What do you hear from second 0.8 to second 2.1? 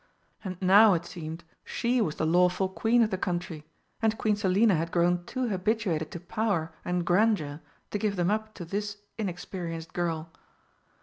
it seemed, she